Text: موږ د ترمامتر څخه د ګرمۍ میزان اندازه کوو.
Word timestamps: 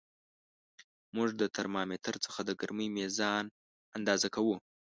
موږ 1.15 1.29
د 1.41 1.43
ترمامتر 1.55 2.15
څخه 2.25 2.39
د 2.43 2.49
ګرمۍ 2.59 2.87
میزان 2.97 3.43
اندازه 3.97 4.27
کوو. 4.35 4.55